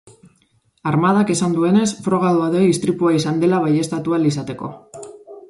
Armadak 0.91 1.33
esan 1.33 1.53
duenez, 1.57 1.85
frogak 2.07 2.41
daude 2.45 2.65
istripua 2.71 3.13
izan 3.19 3.45
dela 3.45 3.61
baieztatu 3.67 4.19
ahal 4.19 4.29
izateko. 4.33 4.73